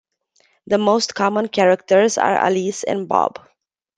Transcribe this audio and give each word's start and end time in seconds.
The 0.65 0.79
most 0.79 1.13
common 1.13 1.49
characters 1.49 2.17
are 2.17 2.33
Alice 2.35 2.83
and 2.83 3.07
Bob. 3.07 3.37